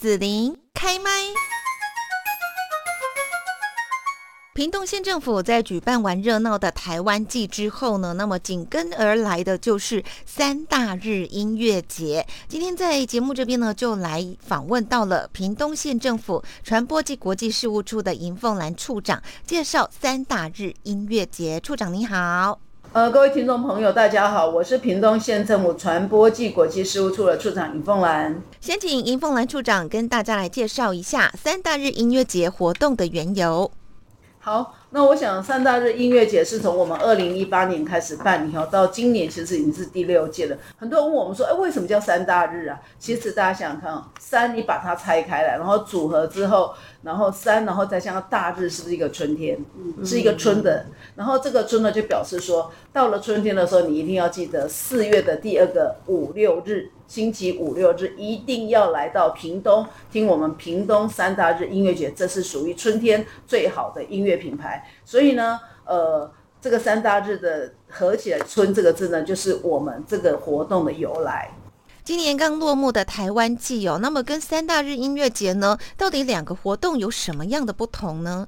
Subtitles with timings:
[0.00, 1.10] 子琳开麦。
[4.54, 12.26] 屏东县政府在举办完热闹的台湾季之后呢，那么紧跟而来的就是三大日音乐节。
[12.48, 21.60] 今天在节目这边呢，就来访问到了屏东县政府传播暨国际事务处的尹凤兰处长，介绍三大日音乐节。
[21.60, 22.58] 处长你好，
[22.92, 28.42] 呃，各位听众朋友，大家好，我是屏东县政府传播暨国际事务处的处长尹凤兰。
[28.60, 33.70] 先请尹凤兰处长跟大家来介绍一下三大日音乐节活动的缘由。
[34.40, 40.56] 好，那我想三大日音乐节是从我们二零一八年开始办理，哈，到今年其实已经是第六届了。
[40.76, 42.76] 很多人问我们说，哎，为什么叫三大日啊？
[42.98, 49.56] 其实大家想想看啊，三你把它拆开来，然后组合之后，然后三，然后再加上大日，是不是一个春天？
[50.04, 50.84] 是一个春的。
[51.14, 56.90] 然后这个春呢，就表示说，到了春天的时候，你一定要记得四月的第二个五六日。
[57.10, 64.88] 星期五六日一定要来到屏东听我们屏东三大日音乐节，这是属于春天最好的音乐品牌。
[65.04, 66.30] 所以呢，呃，
[66.62, 71.50] 这个三大日的合起来“春”这个字呢，就是我们这个活动的由来。
[72.04, 78.46] 今年刚落幕的台湾季哦，那么跟三大日音乐节呢，到底两个活动有什么样的不同呢？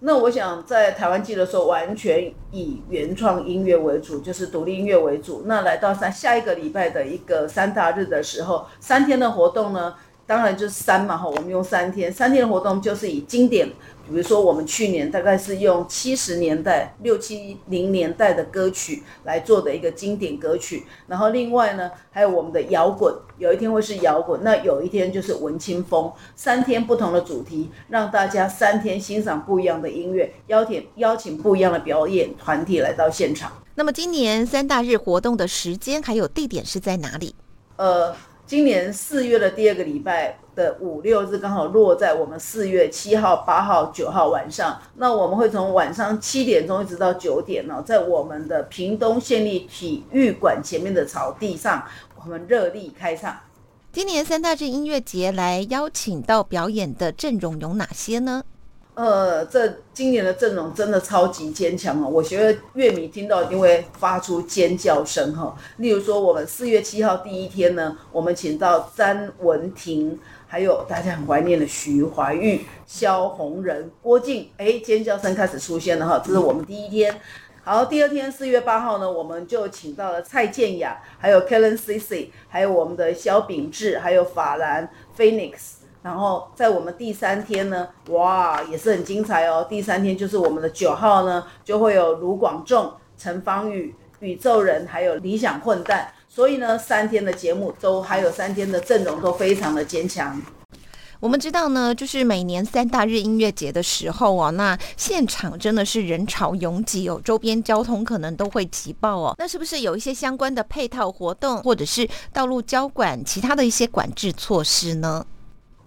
[0.00, 5.42] 那我想在台湾记的时候，完全以原创音乐为主，就是独立音乐为主。
[5.46, 9.94] 那来到三下一个礼拜的一个三大日的时候，三天的活动呢，
[10.28, 13.66] 当然就是三嘛哈，我们用三天，三天的活动就是以经典。
[14.06, 33.52] 比如说，我们去年大概是用七十年代、六七零年代的歌曲来做的一个经典歌曲，然后另外呢，还有我们的摇滚，有一天会是摇滚，那有一天就是文青风，三天不同的主题，让大家三天欣赏不一样的音乐，邀请邀请不一样的表演团体来到现场。
[33.74, 37.34] 那么今年三大日活动的时间还有地点是在哪里？
[37.76, 38.14] 呃。
[38.48, 44.80] 今年四月的第二个礼拜的五六日，刚好落在我们四月七号、八号、九号晚上。
[44.96, 51.84] 那我们会从晚上七点钟一直到九点呢，在我们的屏东县立体育馆前面的草地上，
[52.16, 53.38] 我们热力开唱。
[53.92, 58.42] 今年三大镇音乐节来邀请到表演的阵容有哪些呢？
[58.98, 62.08] 呃，这今年的阵容真的超级坚强哦！
[62.08, 65.56] 我觉得乐迷听到一定会发出尖叫声哈。
[65.76, 76.20] 例如说，我们四月七号第一天呢，我们请到詹雯婷，还有大家很怀念的徐怀钰、萧红人、郭静，哎，尖叫声开始出现了哈。
[76.26, 77.20] 这是我们第一天。
[77.62, 85.52] 好，第二天四月八号呢，我们就请到了蔡健雅，还有 Kellen Cici，还有我们的萧秉治，还有法兰 Phoenix。
[86.08, 89.66] 然后在我们第三天呢，哇，也是很精彩哦。
[89.68, 96.10] 第三天就是我们的九号呢，就会有卢广仲、陈芳语、宇宙人，还有理想混蛋。
[96.26, 100.40] 所以呢，三天的节目都还有三天的阵容都非常的坚强。
[101.20, 109.34] 我们知道呢，就是每年三大日音乐节的时候哦，那现场真的是人潮拥挤哦，周边交通可能都会挤爆哦。
[109.36, 115.26] 那是不是有一些相关的配套活动，或者是道路交管其他的一些管制措施呢？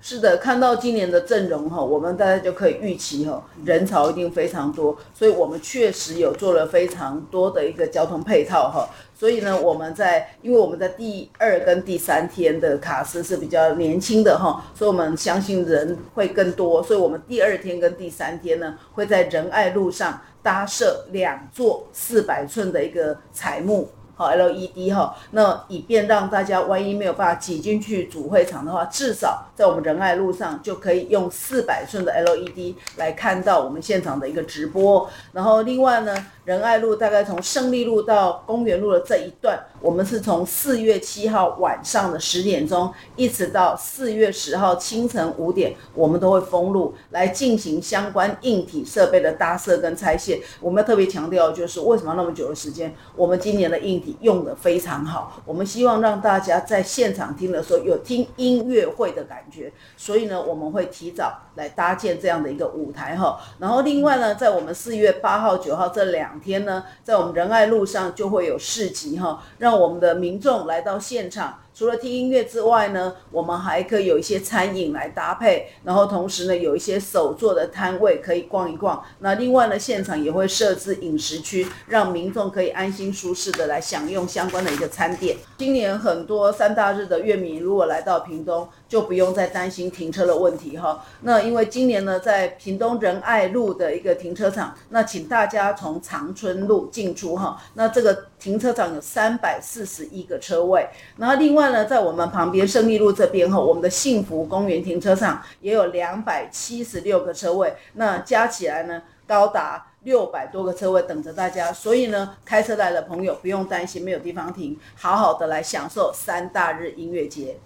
[0.00, 8.88] 是的，看到今年的阵容哈，我们大家就可以预期哈，人潮一定非常多，所以我们确实有做了非常多的一个交通配套哈。
[9.12, 23.88] 所以呢，我们在因为我们在第二跟第三天的卡司是比较年轻的哈，所以我们相信人会更多，所以我们第二天跟第三天呢，会在仁爱路上搭设两座四百寸的一个彩幕。
[24.18, 35.08] 好 LED 哈，那以便让大家万一没有办法挤进去主会场的话，至少在我们仁爱路上就可以用四百寸的 LED 来看到我们现场的一个直播。
[35.32, 50.40] 然后另外呢，仁爱路大概从胜利路到公园路的这一段，我们是从四月七号晚上的十点钟，一直到四月十号清晨五点，我们都会封路来进行相关硬体设备的搭设跟拆卸。
[50.60, 54.07] 我们要特别强调，就是为什么那么久的时间，我们今年的硬体。
[54.20, 63.38] 用的非常好，我们希望让大家在现场听的时候有听音乐会的感觉，所以呢，我们会提早来搭建这样的一个舞台哈。
[63.58, 71.58] 然后另外呢，在我们四月八号、九号这两天呢，在我们仁爱路上就会有市集哈，让我们的民众来到现场。
[71.78, 79.00] 除了听音乐之外呢，我们还可以有一些餐饮来搭配，然后同时呢，有一些手作的摊位可以逛一逛。
[79.20, 85.36] 那另外呢，现场也会设置饮食区，让民众可以安心舒适的来享用相关的一个餐点。
[85.56, 91.04] 今年很多三大日的乐迷如果来到屏东，就不用再担心停车的问题哈。
[91.20, 97.60] 那因为今年呢，在屏东仁爱路的一个停车场，那请大家从长春路进出哈。
[97.74, 100.88] 那这个停车场有三百四十一个车位，
[101.18, 111.70] 然后另外呢，在我们旁边胜利路这边哈，我们的幸福公园停车场也有两百七十六个车位，那加起来呢，高达六百多个车位等着大家。
[111.70, 117.58] 所以呢，开车来的朋友不用担心没有地方停，好好的来享受三大日音乐节。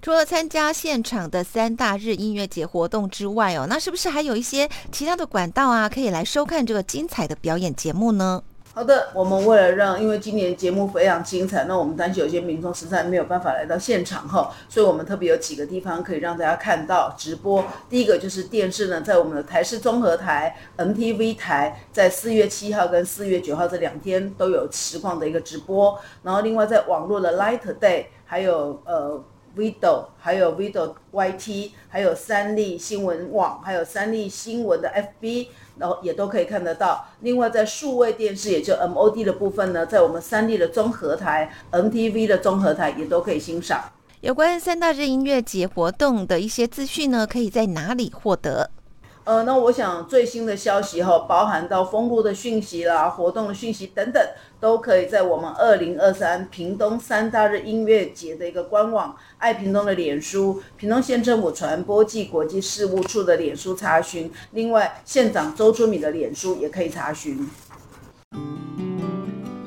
[0.00, 8.42] 除了参加现场的三大日音乐节活动之外哦，那是不是还有一些其他的管道啊，可以来收看这个精彩的表演节目呢？
[8.74, 17.64] 好的，我们为了让，因为今年节目非常精彩，那我们担心有些民众实在没有办法来到现场哈，所以我们特别有几个地方可以让大家看到直播。
[17.90, 25.98] 第一个就是电视呢，在我们的台视综合台、MTV 台，在四月七号跟四月九号这两天都有实况的一个直播。
[26.22, 29.20] 然后另外在网络的 Light Day，还有呃。
[29.58, 34.88] Video，还有 Video YT，还有三立新闻网，还有三立新闻的
[35.20, 37.04] FB，然后也都可以看得到。
[37.22, 43.82] 另外，在数位电视，也就 MOD 的部分呢，在我们三立的综合台、MTV 的综合台也都可以欣赏。
[44.20, 48.70] 有关三大日音乐节活动的一些资讯呢，可以在哪里获得？
[49.28, 54.26] 呃，那我想最新的消息哈，包含到封路的讯息啦、活动的讯息等等，
[54.58, 64.32] 都可以在我们二零二三屏东三大日音乐节的一个官网、爱屏东的脸书、屏东县政府传播暨国际事务处的脸书查询。
[64.52, 67.46] 另外，县长周春米的脸书也可以查询。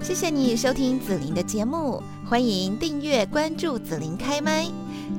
[0.03, 4.65] 谢谢你收听紫琳的节目，欢迎订阅关注紫琳开麦。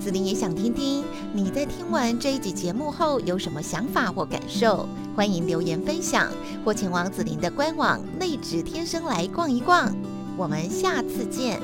[0.01, 6.33] 紫琳也想听听你在听完这一集节目后有什么想法或感受，欢迎留言分享
[6.65, 9.95] 或前往紫琳的官网内指天生来逛一逛。
[10.37, 11.61] 我们下次见。